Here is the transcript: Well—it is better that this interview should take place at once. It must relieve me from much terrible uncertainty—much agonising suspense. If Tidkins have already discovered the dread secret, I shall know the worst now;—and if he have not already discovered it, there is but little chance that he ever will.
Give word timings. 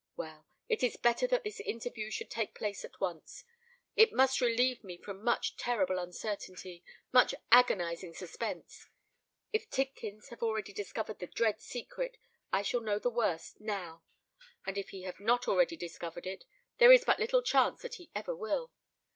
Well—it 0.15 0.81
is 0.81 0.97
better 0.97 1.27
that 1.27 1.43
this 1.43 1.59
interview 1.59 2.09
should 2.09 2.31
take 2.31 2.55
place 2.55 2.83
at 2.83 2.99
once. 2.99 3.43
It 3.95 4.11
must 4.11 4.41
relieve 4.41 4.83
me 4.83 4.97
from 4.97 5.23
much 5.23 5.57
terrible 5.57 5.99
uncertainty—much 5.99 7.35
agonising 7.51 8.15
suspense. 8.15 8.87
If 9.53 9.69
Tidkins 9.69 10.29
have 10.29 10.41
already 10.41 10.73
discovered 10.73 11.19
the 11.19 11.27
dread 11.27 11.61
secret, 11.61 12.17
I 12.51 12.63
shall 12.63 12.81
know 12.81 12.97
the 12.97 13.11
worst 13.11 13.59
now;—and 13.61 14.75
if 14.75 14.89
he 14.89 15.03
have 15.03 15.19
not 15.19 15.47
already 15.47 15.77
discovered 15.77 16.25
it, 16.25 16.45
there 16.79 16.91
is 16.91 17.05
but 17.05 17.19
little 17.19 17.43
chance 17.43 17.83
that 17.83 17.93
he 18.01 18.09
ever 18.15 18.35
will. 18.35 18.71